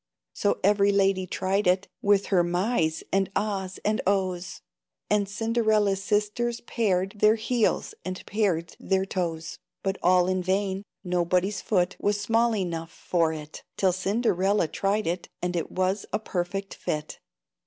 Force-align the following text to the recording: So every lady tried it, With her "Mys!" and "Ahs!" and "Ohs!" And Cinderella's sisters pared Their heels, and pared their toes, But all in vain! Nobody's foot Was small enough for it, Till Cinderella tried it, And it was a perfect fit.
So 0.33 0.59
every 0.63 0.91
lady 0.91 1.27
tried 1.27 1.67
it, 1.67 1.87
With 2.01 2.25
her 2.33 2.43
"Mys!" 2.43 3.03
and 3.13 3.29
"Ahs!" 3.35 3.77
and 3.85 4.01
"Ohs!" 4.07 4.61
And 5.11 5.29
Cinderella's 5.29 6.03
sisters 6.03 6.59
pared 6.61 7.13
Their 7.19 7.35
heels, 7.35 7.93
and 8.03 8.25
pared 8.25 8.75
their 8.79 9.05
toes, 9.05 9.59
But 9.83 9.99
all 10.01 10.25
in 10.27 10.41
vain! 10.41 10.81
Nobody's 11.03 11.61
foot 11.61 11.97
Was 11.99 12.19
small 12.19 12.55
enough 12.55 12.89
for 12.91 13.31
it, 13.31 13.61
Till 13.77 13.91
Cinderella 13.93 14.67
tried 14.67 15.05
it, 15.05 15.29
And 15.39 15.55
it 15.55 15.71
was 15.71 16.07
a 16.11 16.17
perfect 16.17 16.73
fit. 16.73 17.19